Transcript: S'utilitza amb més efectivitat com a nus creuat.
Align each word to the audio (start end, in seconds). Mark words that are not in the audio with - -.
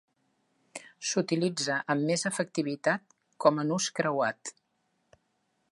S'utilitza 1.09 1.75
amb 1.95 2.07
més 2.11 2.25
efectivitat 2.31 3.05
com 3.45 3.61
a 3.61 3.67
nus 3.73 3.91
creuat. 4.01 4.55